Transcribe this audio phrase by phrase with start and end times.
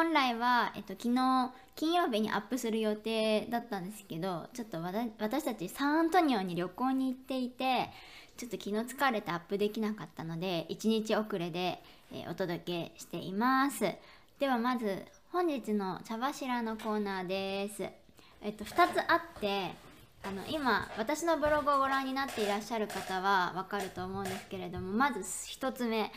[0.00, 7.90] 本来は、えっと、昨日金曜日にアップする予定だったんですけどちょっと私たちサンアントニオに旅行に行っていて
[8.38, 11.82] ちょっと昨日疲れてアップできなかったので1日遅れで、
[12.14, 13.80] えー、お届けしています。
[14.38, 17.82] ではまず本日の茶柱のコーナーです。
[18.40, 19.72] えっと2つあって
[20.22, 26.12] あの今私のブログをご覧になっていらっしゃる方はわかると思うんですけれどもまず1つ目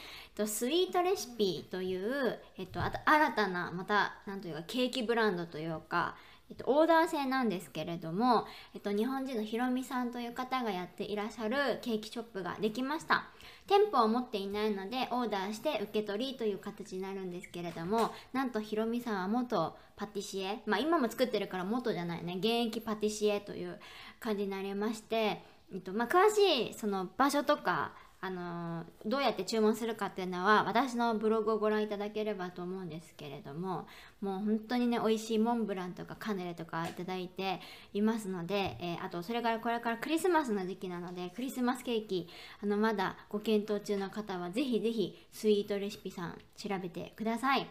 [0.45, 6.15] スイートレシピという、えっと、新たなまた何というかケーキブランドというか
[6.49, 13.25] えっと、オーダー制なんですけれども、えっと、日本人のひろみさんという方がやっていらっしゃるケーキショップができました。
[13.67, 23.79] 店舗を持っていないのでオーダーして受け取りという形になるんですけれどもなんとひろみさんは元パティシエまあ今も作ってるから元じゃないね現役パティシエという
[24.19, 25.41] 感じになりまして、
[25.73, 27.93] えっとまあ、詳しいその場所とか
[28.25, 33.85] あのどうやって注文するかっていうのは私のブログをご覧いただければと思うんですけれども
[34.21, 37.59] もう本当にね美味しいモンブランとかカヌレとかいただいて
[37.93, 42.29] いますので、えー、あとそれからこれからクリスマスの時期なのでクリスマスケーキ
[42.63, 47.69] あのまだご検討中の方はぜひぜひスイートレシピさん調べてください。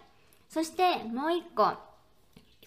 [0.50, 1.72] そしてもう一個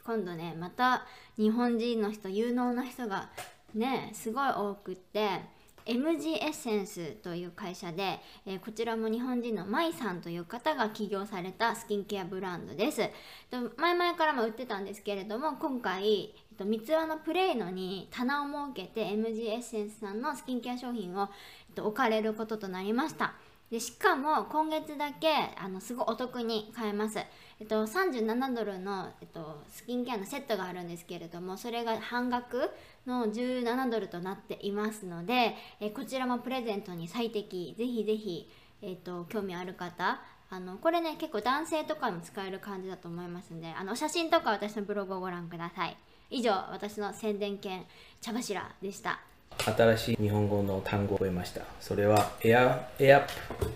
[0.03, 1.05] 今度ねまた
[1.37, 3.29] 日本人の人有能な人が
[3.75, 5.53] ねすごい多くって
[5.85, 13.07] MG エッセンスという会社で、えー、こちらも日本人のマイさんという方が起業されたスキンケアブランドです。
[13.51, 21.29] と前々からも売ってたんですけれども、今回、えっと、三つ輪のプレイノに棚を設けて MG エッセンスさんのスキンケア商品を、
[21.69, 23.35] えっと、置かれることとなりました。
[23.69, 27.19] でしかも今月だけあのすごいお得に買えます。
[27.59, 32.69] えっと、37ドルの、えっと、スキンケアのセットがあるんですけれどもそれが半額
[33.07, 37.75] の17ドルとなっていますので、えこちらもプレゼントに最適。
[37.77, 38.49] ぜひぜひ、
[38.81, 45.97] えっと、興味ある方あのこれね結構男性とかも使える感じだと思いますのであの写真とか私のブログをご覧ください。
[46.29, 47.85] 以上私の宣伝犬
[48.21, 49.19] 茶柱でした。
[49.57, 51.61] 新しい日本語の単語を覚えました。
[51.79, 53.27] それはエアエアッ
[53.57, 53.71] プ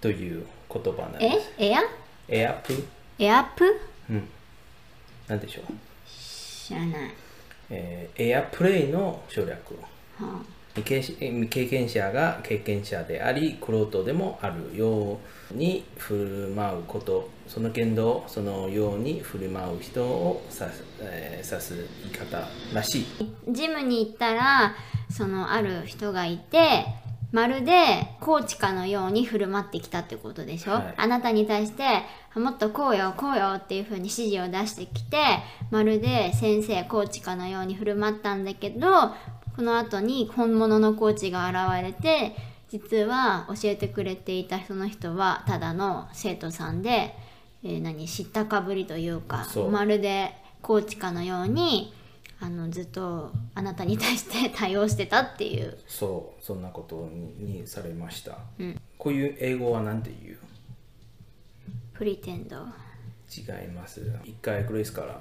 [0.00, 1.52] という言葉なんです。
[1.58, 1.66] え？
[1.68, 1.80] エア
[2.28, 2.72] エアップ
[3.18, 3.80] エアップ？
[4.10, 4.28] うん。
[5.28, 5.64] なんでしょう？
[6.06, 7.10] 知らない、
[7.70, 9.74] えー、エアプレイの省略、
[10.18, 10.42] はあ、
[10.74, 11.02] 未
[11.48, 15.18] 経験者が経験者でありクロートでもあるよ
[15.52, 16.14] うに振
[16.48, 17.28] る舞うこと。
[17.46, 23.06] その言動そのように振る舞う人を指す,、えー、指す言い方らしい。
[23.50, 24.74] ジムに行ったら
[25.10, 26.86] そのある人がいて
[27.34, 32.02] まるでコーチかのように振る舞ってきたってことでしょ、はい、あなたに対して
[32.36, 35.18] もっとこうよこうよっていう風に指示を出してきて
[35.72, 38.88] まるで先生コーチかのように振る舞ったんだけど
[39.56, 42.36] この後に本物のコーチが現れて
[42.68, 47.16] 実は教えてくれていたその人はただの生徒さんで、
[47.64, 51.92] えー、何知ったかぶりというかまるでコーチかのように
[52.44, 55.78] あのずっとあなたに対して対応してたっていう。
[55.86, 60.38] そうそんなことににされました、うん、こういう英語は何て言う？
[61.94, 64.12] プリテンド違います。
[64.24, 65.18] 一回グレイスから。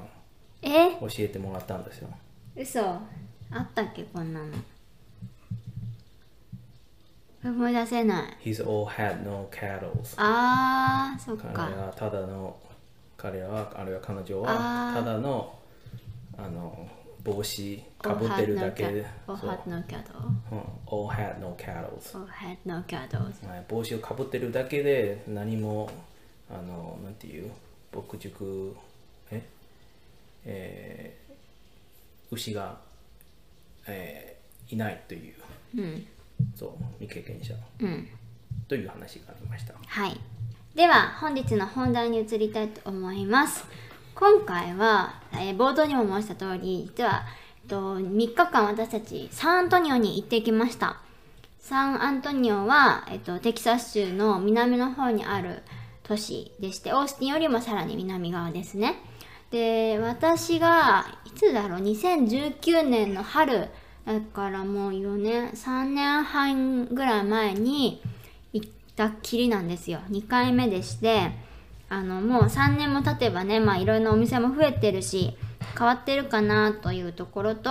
[0.61, 0.91] え？
[0.99, 2.09] 教えてもらったんですよ。
[2.57, 2.81] 嘘。
[2.81, 2.99] あ
[3.57, 4.47] ったっけこんなの。
[7.45, 8.37] 思い出せない。
[8.43, 11.51] He's all had no cattle あーそっか。
[11.53, 12.57] 彼はただの
[13.15, 15.57] 彼はあるいは彼女はただの
[16.37, 16.89] あの
[17.23, 19.05] 帽子かぶってるだけで。
[19.27, 19.81] No cattle.
[20.85, 21.97] All had no cattle.
[23.69, 25.89] 帽子をかぶってるだけで何も、
[26.49, 27.51] あの、なんていう、
[27.95, 28.75] 牧畜、
[29.31, 29.41] え？
[30.45, 31.33] えー、
[32.35, 32.77] 牛が、
[33.87, 35.35] えー、いないという、
[35.77, 36.05] うん、
[36.53, 38.09] そう、未経験者、うん、
[38.67, 39.73] という話がありました。
[39.85, 40.19] はい。
[40.75, 43.65] では、本日の本題に移りたいと思います。
[44.15, 47.23] 今回は、えー、冒頭にも申した通り、実は、
[47.63, 50.97] えっと、3日間私たちサンアントニオに行ってきました。
[51.59, 55.63] サンアントニオは、えっと、テキサス州の南の方にある
[56.03, 58.95] 都市でして、オースティンよりもさらに南側ですね。
[59.49, 63.69] で、私が、いつだろう、2019年の春、
[64.05, 68.01] だからもう4年、3年半ぐらい前に
[68.51, 70.01] 行ったきりなんですよ。
[70.11, 71.31] 2回目でして、
[71.93, 75.37] あのもう3年も経てばねまあいろんなお店も増えてるし
[75.77, 77.69] 変わってるかなというところと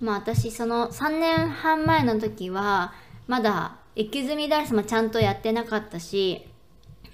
[0.00, 2.92] まあ私その3年半前の時は
[3.28, 6.48] まだエキズミダンスもちゃんとやってなかったし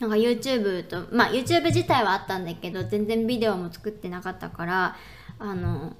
[0.01, 4.97] なんか YouTube とまあ YouTube 自体はあったんだけど全然ビデオも作ってなかったから
[5.39, 5.95] あの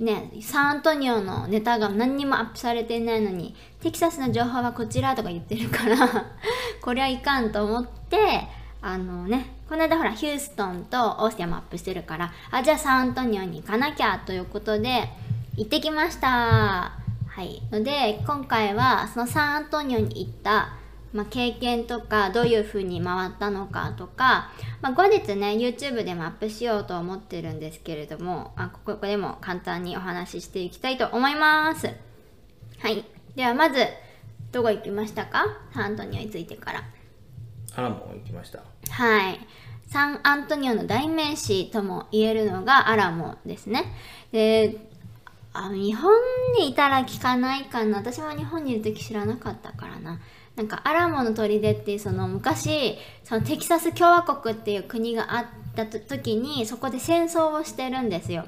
[0.00, 6.26] ね、サンアントニオのネタが何にもアップされていないのに、テキサスの情報はこちらとか言ってるから
[6.80, 8.46] これはいかんと思って、
[8.80, 15.08] あのねこの間ほらヒューストンとオースティアもアップしてるからあじゃあサンアントニオに行かなきゃということで
[15.56, 16.28] 行ってきました。
[16.28, 17.62] はい。
[17.70, 20.74] ので今回はそのサンアントニオに行った
[21.10, 24.50] まあ、経験とかどういう風に回ったのかとか、
[24.82, 31.86] まあ、後日ね YouTube でもアップしようと思ってるんですけれどもあここでも簡単にお話ししていきたいと思います。
[31.86, 33.06] はい。
[33.34, 33.86] ではまず
[34.52, 35.46] どこ行きましたか？
[35.72, 36.84] サンアントニオについてから。
[37.78, 38.58] アラモ行きました。
[38.90, 39.38] はい。
[39.86, 43.84] サンアントニオの代名詞とも言えるのがアラモンですね。
[44.32, 44.76] で
[45.52, 46.12] あ日本
[46.58, 47.98] にいたら聞かないかな。
[47.98, 50.20] 私も日本にいる時知らなかったからな。
[50.56, 55.46] なんかアラモの砦っていうその昔そのテキサス共和国っていう国があっ
[55.76, 58.46] た時にそこで戦争をしてるんですよ。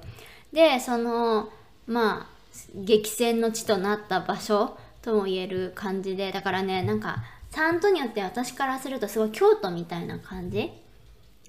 [0.52, 1.50] でその
[1.86, 2.26] まあ
[2.74, 10.70] 激戦の地となった場所とも言える感じでだからねなんかサントニオって私からするとすごい京都みたいな感じ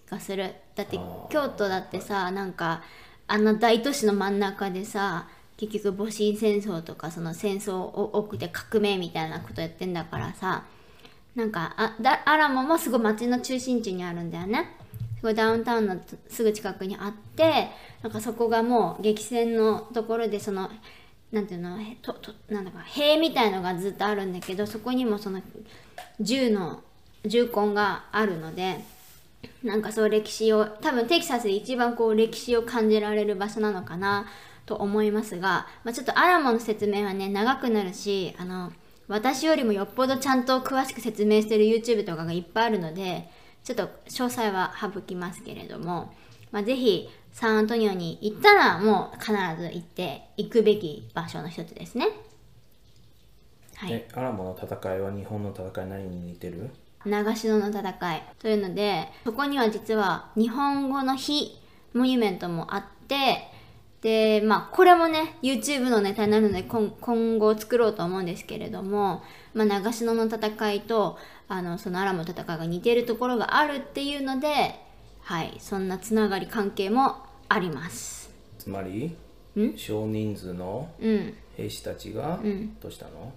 [0.09, 0.55] がする。
[0.75, 0.99] だって
[1.29, 2.81] 京都だってさなんか
[3.27, 5.27] あんな大都市の真ん中でさ
[5.57, 10.63] 結局戊辰戦争とかその戦争を起きて革命みたいなことやってんだからさ
[11.35, 14.77] なんかあだアラモもすごい街の中心地にあるんだよね。
[15.17, 17.69] すごいダウンタウンのすぐ近くにあって
[18.01, 20.71] なんかそこがもう激戦のところでその
[21.31, 25.41] なんていうのととなんだか塀みたいのがずっとあるんだけどそこにもその
[26.19, 26.81] 銃の
[27.25, 28.79] 銃痕があるので
[29.63, 34.25] なんかそう歴史を多分テキサスで一番こう歴史を感じられる場所なのかな
[34.65, 38.71] と思いますが、まあ、ちょっとアラモの説明はね長くなるしあの
[39.07, 43.29] 私よりもよっぽどちゃんと詳しく説明してる YouTube とかがいっぱいあるので
[43.63, 46.13] ちょっと詳細は省きますけれども、
[46.51, 52.07] まあ、ぜひサンアントニオに行ったらもう必ず行って行くべき場所の一つですね。
[53.75, 56.69] はい、アラモの戦いは日本の戦い何に似てる？
[57.05, 58.23] 長篠の戦い。
[58.39, 61.59] というのでそこには実は日本語の日
[61.93, 63.51] モニュメントもあって
[64.01, 69.21] で、まあ、これもね、YouTube のネタになるので今、今後作ろうと思うんですけれども、
[69.53, 74.79] まあ、長篠の戦いと、あの、そのアラムの戦いが似てるところがあるっていうので、
[75.21, 77.15] はい、そんなつながり関係も
[77.47, 78.29] あります。
[78.57, 79.15] つまり、
[79.75, 80.89] 少人数の
[81.57, 82.39] 兵士たちが、
[82.81, 83.31] どうしたの？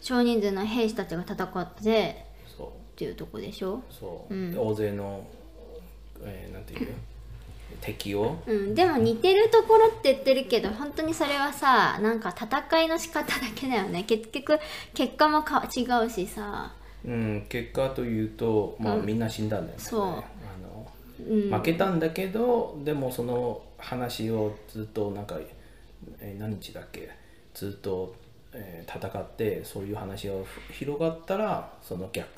[0.00, 2.26] 少人数の兵士たちが戦って
[2.56, 2.66] そう。
[2.68, 3.82] っていうとこでしょ？
[3.90, 5.26] そう、うん、大勢の、
[6.22, 6.88] えー、なんていう？
[7.82, 14.04] 敵を、うん、でも似てるところって言ってるけど本当にそれはさなんか戦いの仕方だけだよね。
[14.04, 14.58] 結局
[14.94, 16.72] 結果もか違うしさ。
[17.04, 17.46] うん。
[17.48, 19.84] 結果というとまあ、うん、みんな死んだんだよね。
[19.84, 20.24] そう
[21.18, 25.36] 負けたんだけどでもその話をずっとなんか、
[26.20, 27.10] えー、何日だっけ
[27.54, 28.14] ずっと、
[28.52, 30.34] えー、戦ってそういう話が
[30.72, 32.28] 広がったらその逆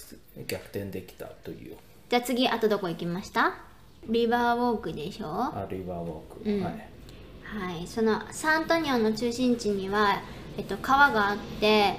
[0.46, 1.76] 逆転できたという。
[2.08, 3.54] じゃあ次あとどこ行きました？
[4.06, 5.26] リバーウォークでしょ？
[5.28, 6.88] あリバーウォーク、うん、はい、
[7.42, 10.22] はい、そのサントニオの中心地には、
[10.56, 11.96] えっと、川があって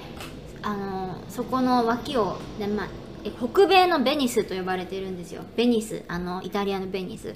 [0.62, 2.88] あのそこの脇を、ねまあ、
[3.38, 5.44] 北米のベニスと呼ばれてるんですよ。
[5.56, 7.36] ベニスあのイタリアのベニス。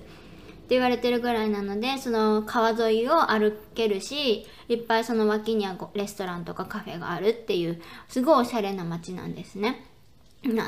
[0.64, 9.86] って言われてるぐらいなのでその川沿いを歩けるしいっぱいその脇にはレストランとかカフェがあるっていうすごいおしゃれな街なんですね。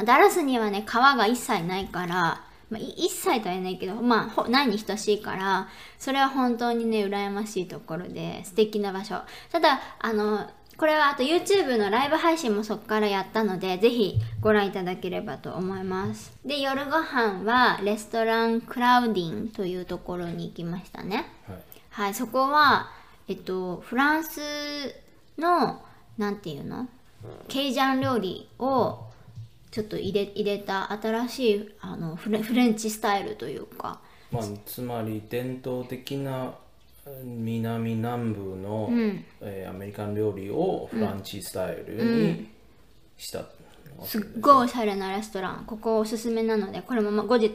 [0.06, 5.68] ダラスにはね川が一切ないからまあ、一切とは言えないけど、まあ、ないに等しいから、
[6.00, 9.22] それは本当にね、羨ましいところで、素敵な場所。
[9.52, 16.34] ただ、あの、これはあと YouTube のライブ配信もそこからやったので、ぜひご覧いただければと思います。
[16.44, 21.32] で、夜ご飯はレストランクラウディンというところに行きましたね。
[21.48, 21.58] はい、
[21.92, 22.90] はい、そこは、
[23.30, 24.42] えっと、フランス
[25.38, 25.82] の、
[26.18, 26.90] なんていうの？
[27.48, 29.00] ケイジャン料理を
[29.76, 34.00] ちょっと入れ入れた新しいあのフレフレンチスタイルというか、
[34.32, 36.56] まあ、つまり伝統的な
[37.22, 42.48] 南南部の、うん、えー、アメリカン料理をフランチスタイルに
[43.18, 43.46] した、うん
[44.00, 45.66] うん、すっごいおしゃれなレストラン。
[45.68, 47.52] ここおすすめなのでこれも後日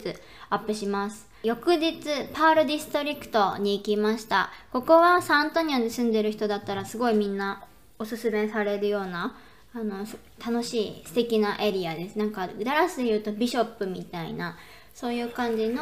[0.51, 1.27] アップします。
[1.41, 4.51] 翌日パールディストリクトに行きました。
[4.71, 7.63] ここはサントニアに住んでる人だったらすごいみんな
[7.97, 9.35] おすすめされるような
[9.73, 10.05] あの
[10.45, 12.17] 楽しい素敵なエリアです。
[12.17, 14.57] なんかダラスでいうとビショップみたいな
[14.93, 15.81] そういう感じの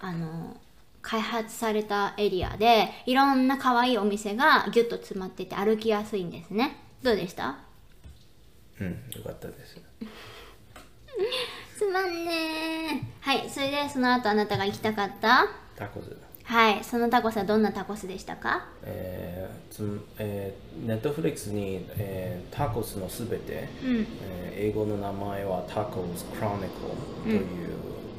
[0.00, 0.56] あの
[1.02, 6.76] 開発されたエリアでいろんな可愛いお店がギュッと詰まってて歩きやすいんですね。
[7.02, 7.58] どうでした？
[8.80, 9.80] うんよかったです。
[11.78, 15.46] すまんねはいそれでその後あなたが行きたかった？
[15.76, 16.16] タコス
[16.50, 18.66] はいそのタコスはどんなタコスでしたか？
[18.82, 26.68] えーつえー、ネットフリックスに、えー、タコスのすべて、うん、えー、英語の名前はタコスクロニクル
[27.22, 27.46] という、うん、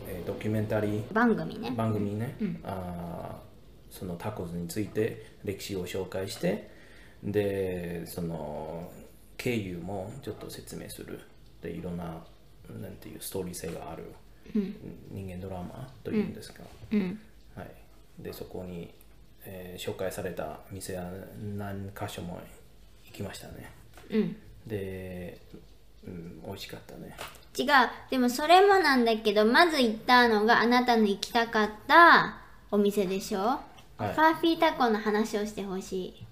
[0.07, 1.71] ええードキュメンタリー番組ね。
[1.75, 6.71] 番組ね、あーそのタコスについて歴史を紹介して
[7.21, 8.93] でその
[9.35, 11.19] 経由もちょっと説明する。
[11.61, 12.05] でいろんな
[12.79, 14.05] なんていうストーリー性がある、
[15.11, 17.00] 人間ドラマというんですか、うん。
[17.01, 17.17] はい、
[18.21, 18.93] でそこに、
[19.45, 21.09] えー紹介された店は
[21.57, 22.39] 何箇所も
[23.05, 23.71] 行きましたね。
[24.09, 24.35] うん。
[24.67, 25.39] で、
[26.05, 27.15] うん、美味しかったね。
[27.57, 27.67] 違う。
[28.09, 32.37] でもそれもなんだけどまず行ったのがあなたの行きたかった
[32.69, 33.59] お店でしょ、は
[33.99, 34.15] い。
[34.15, 36.25] パーフィータコの話をしてほしい。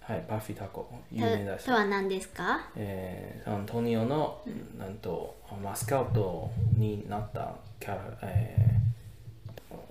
[0.00, 0.90] はいパフィタコ。
[1.12, 1.66] 有と名だし。
[1.66, 2.68] とは何ですか？
[2.74, 4.40] えーサントニオの、
[4.76, 8.80] なんとマスカウトになったキャラ、えー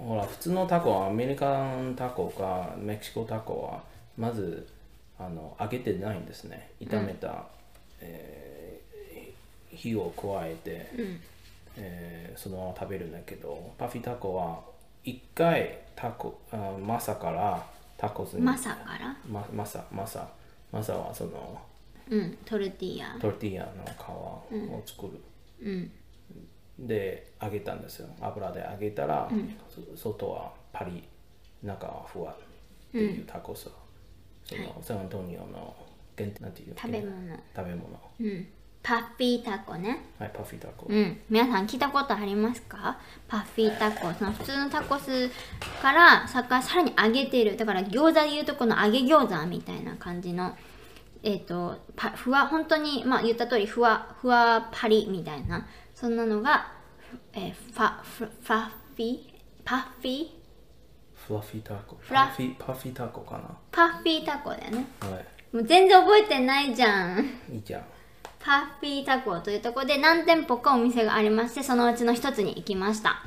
[0.06, 3.84] ほら普通のタコはアメリカンタコかメキシコタコは
[4.18, 4.68] まず
[5.20, 6.72] あの揚げてないんですね。
[6.79, 7.46] 炒めた、
[8.01, 10.89] えー火を加えて、
[11.77, 14.60] えーそのまま食べるんだけどパフィタコは
[15.03, 17.63] 一回タコあマサから
[17.98, 19.15] タコスにマサから？
[19.29, 20.27] まマサマサ。
[20.72, 21.60] マサはその
[22.10, 23.15] うんトルティーヤ。
[23.20, 25.22] トルティーヤの皮を作る、
[25.62, 25.91] うん
[26.88, 28.07] で揚げたんですよ。
[28.21, 29.29] 油で揚げたら、
[29.69, 31.03] そ外はパリ
[31.63, 33.69] 中はふわっていうタコス、
[34.45, 35.75] そのサンアントニオの
[36.15, 37.12] 限定なんていう食べ物。
[37.55, 38.00] 食べ物。
[38.21, 38.48] うん。
[38.81, 40.05] パッフィータコね。
[40.17, 41.19] はいパフィタコ、うん。
[41.29, 42.98] 皆さん聞いたことありますか？
[43.27, 44.13] パッフィータコ。
[44.13, 45.29] その普通のタコス
[45.81, 47.57] からさかさらに揚げてる。
[47.57, 50.55] だから餃子でいうとこの揚げ餃子みたいな感じの
[51.24, 56.72] えっ、とパふわ本当にまあ言った通りふわふわパリみたいなそんなのが、
[57.34, 59.20] えーファフファフィー
[59.66, 60.22] パッフィ？
[60.22, 60.28] ー
[61.16, 61.98] フラフィタコ。
[62.00, 62.26] フラ？
[62.28, 63.40] パフィパフィタコか
[63.72, 64.86] パッフィータコだよね。
[65.02, 65.18] なは
[65.52, 67.20] もう全然覚えてないじゃん。
[67.50, 67.84] いいいじゃん。
[68.40, 73.22] パッフィータコというところで何店舗かお店がありましてそのうちの一つに行きました。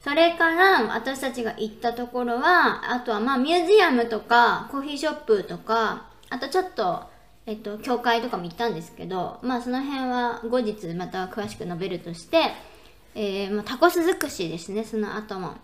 [0.00, 7.02] それから私たちが行ったところはあとはまあミュージアムとかコーヒーショップとかあとちょっと
[7.46, 12.52] えっと教会とかも行ったんですけどまあその辺は後日また詳しく述べるとして、
[13.14, 15.54] えーまあ、タコス尽くしですねその後も。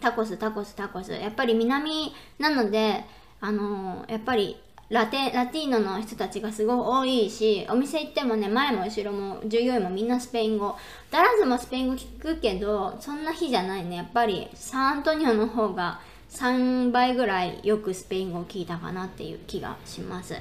[0.00, 1.12] タコスタコスタコス。
[1.12, 3.04] やっぱり南なので
[3.40, 4.60] あのーやっぱり
[4.90, 10.76] ラテラティーノの人たちがすごい多いしお店行ってもね前も後ろも従業員もみんなスペイン語。
[11.10, 13.96] ダラズもスペイン語聞くけどそんな日じゃないね。
[13.96, 16.00] やっぱりサンアントニオの方が
[16.34, 20.34] 3倍ぐらいよくスペイン語を聞いたかなっていう気がします。
[20.34, 20.38] っ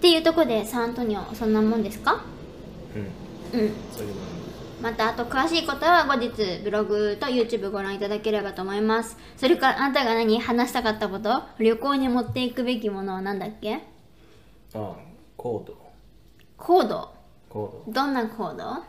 [0.00, 2.22] ていうとこでサントニオそんなもんですか？
[3.52, 3.60] うん。
[3.60, 3.72] うん。
[4.82, 9.16] またあと詳しいことは後日ブログと YouTube ご覧いただければと思います。
[9.38, 13.80] それからあなたが何話したかったこと旅行に持っていくべきものは何だっけ？
[14.74, 14.94] あ
[15.38, 15.78] コード。
[16.58, 17.14] コード？
[17.48, 17.92] コード。
[17.92, 18.84] どんなコード？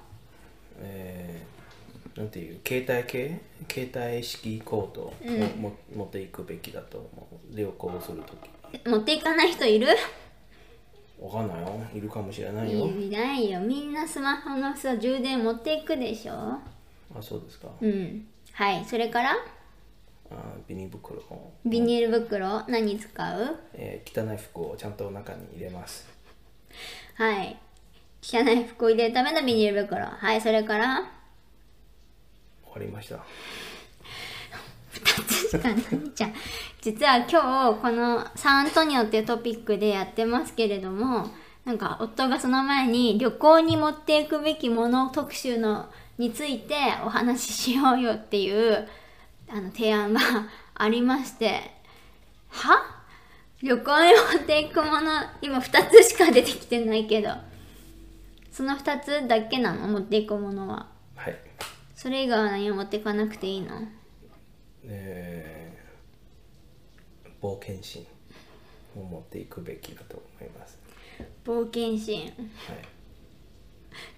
[0.80, 1.55] えー
[2.16, 3.42] なんていう携帯系？
[3.70, 5.14] 携帯式コードを
[5.58, 7.56] も、持っていくべきだと思う。
[7.58, 8.88] 旅行するとき。
[8.88, 9.88] 持っていかない人いる？
[11.20, 11.82] わかんないよ。
[11.94, 12.88] いるかもしれないよ。
[12.88, 13.60] いないよ。
[13.60, 16.34] みんなスマホのさ充電持っていくでしょ？
[16.34, 18.26] あそうですか、うん。
[18.54, 19.36] はいそれから？
[20.32, 21.20] あビニ袋。
[21.20, 22.64] を、ビニール袋？
[22.68, 23.08] 何使
[23.38, 23.60] う？
[23.74, 26.08] えー汚い服をちゃんと中に入れます。
[27.16, 27.58] はい。
[28.22, 30.06] 汚い服を入れるためのビニール袋。
[30.06, 31.12] はいそれから？
[32.76, 33.20] 終わりました。
[34.96, 36.34] しかないじゃん
[36.82, 41.28] 実は今日このサンアントニオっていうトピックでやってますけれども
[41.64, 48.88] なんか夫がその前に旅行に持っていくべきもの特集のについてお話ししようよっていう
[49.50, 50.20] あの提案が
[50.76, 51.72] ありまして
[52.50, 52.84] は
[53.62, 57.30] 旅行に持っていくもの今2つしか出てきてないけど
[58.52, 60.95] その2つだけなの持っていくものは
[62.06, 63.82] それ以外は何も持っていかなくていいの？
[64.84, 68.06] えー冒険心
[68.96, 70.78] を持っていくべきだと思います。
[71.44, 72.26] 冒険心。
[72.26, 72.34] はい。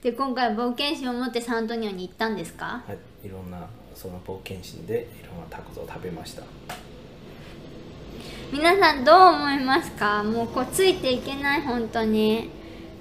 [0.01, 2.83] で今回冒険心を持ってサントニオに行ったんですか？
[2.85, 3.65] はい、いろんな
[3.95, 6.43] その冒険心でいろんなタコスを食べました。
[8.51, 10.21] 皆さんどう思いますか？
[10.25, 12.49] もうこうついていけない本当に。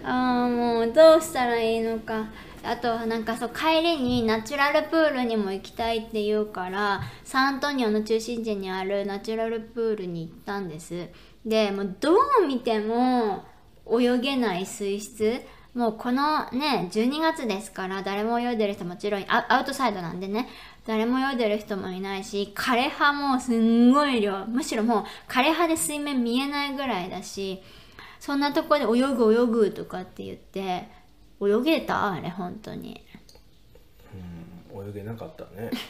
[0.04, 2.26] ああもうどうしたらいいのか
[2.66, 11.08] あとはなんかそう帰りにナチュラルプールにも行きたいって言うからサントニオの中心地にあるナチュラルプールに行ったんです。
[11.44, 13.44] でもうどう見ても
[13.90, 15.40] 泳げない水質。
[15.74, 20.48] もうこのね12月ですから誰も泳いでる人もちろんアアウトサイドなんでね。
[20.86, 24.46] 誰も泳いでる人もいないし枯葉もすんごい量。
[24.46, 27.62] むしろもう枯葉で水面見えないぐらいだし
[28.18, 30.88] そんなとこで泳ぐ泳ぐとかって言って
[31.40, 32.12] 泳げた？
[32.12, 33.02] あれ本当に。
[34.74, 35.70] 泳泳げなかったね。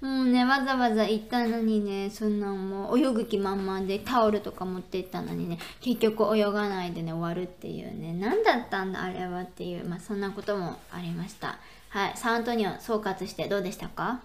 [0.00, 8.12] もうねわざわざ行ったのにねそんなんもう泳ぐ気満々でタオルとか持ってったのにね結局泳がないでね終わるっていうね。
[8.14, 11.58] 何だったんだあれはっていうまあそんなこともありました。
[11.90, 14.20] はいサントニオ総括してどうでしたか？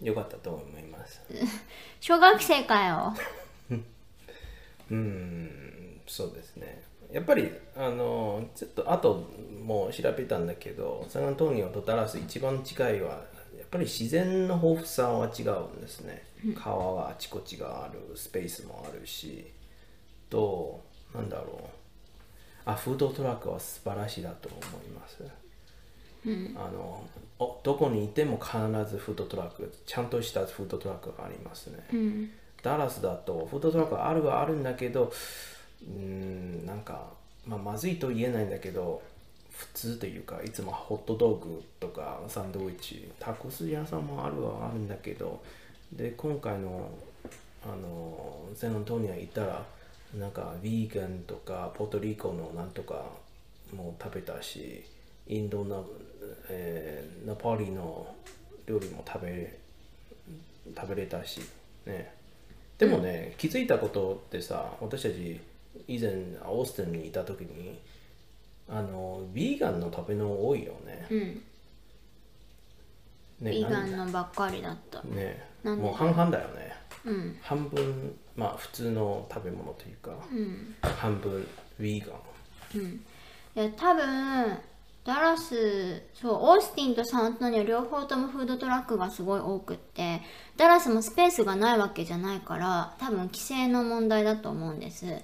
[0.00, 1.20] よかったと思います。
[2.00, 3.14] 小学生かよ。
[4.90, 6.82] うんそうですね
[7.12, 9.28] やっぱりあのちょっとあと
[9.62, 13.10] もう調べたんだけどサンアントニオとダラス一番近いは
[13.58, 16.22] やっぱり自然の豊富さは違うんですね。
[16.56, 19.52] 川があちこちがあるスペースもあるし。
[20.30, 20.80] と
[21.12, 21.66] なんだろう。
[22.64, 25.24] あフードトラックは素晴らしいだと思います、
[26.54, 27.02] あの
[27.38, 32.30] おどこにいても必ずフードトラックちゃんとしたフードトラックがありますね、うん。
[32.62, 35.12] ダラスだとフードトラックあるはあるんだけど
[35.86, 37.12] うんなんか、
[37.46, 39.02] まあ、まずいと言えないんだけど
[39.50, 45.42] 普通というかいつもホットドッグとかサンドイッチタコス屋さんもあるはあるんだけど
[45.92, 46.90] で今回の
[47.62, 49.66] あのセンアントニア行ったら
[50.18, 53.04] なんかヴィーガンとかポトリコのなんとか
[53.76, 54.82] も食べたし
[55.26, 55.84] インドの、
[56.48, 58.14] えーナポリの
[58.66, 59.58] 料理も食べ
[60.74, 61.40] 食べれたし
[61.86, 62.12] ね。
[62.78, 65.40] でもね、気づいたことってさ私たち
[65.86, 66.10] 以前
[66.46, 67.78] オーステンにいた時に
[68.68, 71.06] あのヴィーガンの食べ物多いよね。
[71.10, 71.18] うん。
[73.40, 75.02] ねビーガンのばっかりだった。
[75.02, 75.42] ね。
[75.62, 75.82] なんで？
[75.82, 76.72] もう半々だよね。
[77.04, 77.38] うん。
[77.42, 80.74] 半分まあ普通の食べ物というか、うん。
[80.82, 81.46] 半分
[81.80, 82.82] ヴィーガン。
[82.82, 82.90] うん。
[82.92, 83.00] い
[83.54, 84.58] や多分
[85.02, 90.20] ダラスそうオースティンとサンアントニオ両方ともフードトラックがすごい多くって
[90.56, 95.06] ダラスもスペースがないわけじゃないから多分規制の問題だと思うんです。
[95.06, 95.18] あ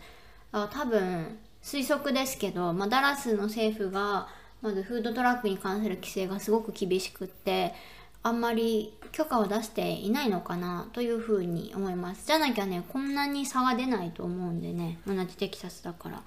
[0.53, 4.29] 多分推測ですけど、まあ、ダラスの政府が
[4.63, 7.75] まずフードトラックに関する規制がすごく厳しくって
[8.23, 12.27] あんまり許可を出していないのかなというふうに思います。
[12.27, 16.23] じゃなきゃねこんなに差が出ないと思うんでね同じテキサスだから。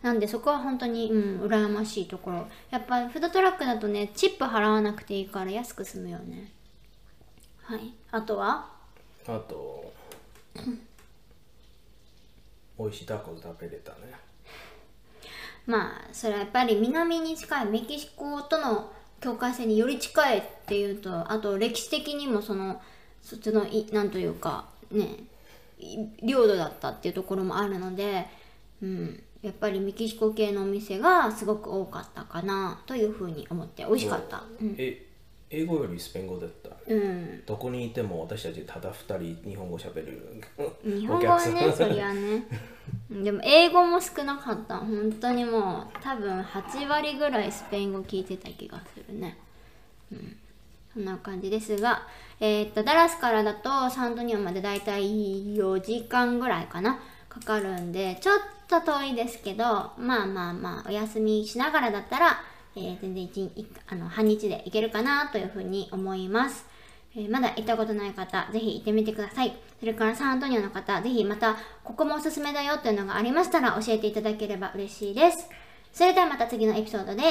[0.00, 2.46] なんでそこは本当にうん羨ましいところ。
[2.70, 6.52] やっぱフードトラックだとねチップ払わなくていいから安く済むよね。
[7.62, 7.92] はい。
[8.10, 8.70] あとは？
[9.26, 9.92] あと
[12.78, 13.98] 美味しいタコ食べれたね。
[15.66, 22.80] まあそれはやっぱり南に近いメキシコとの境界線により近いっていうとあと歴史的にもその
[23.22, 25.24] そっちのいなんというかね
[25.78, 28.26] い領土だったっていうところもあるので、
[28.82, 34.44] うん、やっぱりメキシコ系のお店がすごく多かったかなというふうに思って美味しかった。
[34.60, 35.07] うんえ
[35.50, 36.70] 英語よりスペイン語だった。
[36.86, 37.42] うん。
[37.46, 40.42] どこにいても私たちただ二人日本語喋れる。
[40.84, 42.44] 日本語はねそりゃね。
[43.10, 44.78] でも英語も少なかった。
[44.78, 49.38] 本当にもう多分8割ぐらいスペイン語聞いてた気がするね。
[50.12, 50.36] うん。
[50.92, 52.06] そんな感じですが
[52.40, 57.00] えーっとダラスからだとサントニオまでだいたい4時間ぐらいかな。
[57.28, 62.42] かかるんでちょっと遠いですけどまあまあまあお休みしながらだったら、
[62.78, 66.66] えー全然一日あの半日で行けるかなというふうに思います
[67.16, 69.56] えーまだ行ったことない方、ぜひ行ってみてください。
[69.80, 75.48] それからサンアントニオの方、ぜひまた、ここもおすすめだよっていうのがありましたら教えていただければ嬉しいです。
[75.92, 77.22] それではまた次のエピソードで、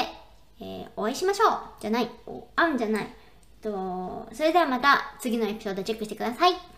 [0.59, 2.09] えーお会いしましょうじゃない、
[2.55, 3.07] あんじゃない。
[3.61, 6.76] とそれではまた次のエピソードチェックしてください。